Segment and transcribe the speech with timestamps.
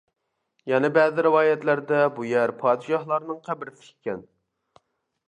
[0.69, 4.25] يەنە بەزى رىۋايەتلەردە بۇ يەر پادىشاھلارنىڭ قەبرىسى ئىكەن.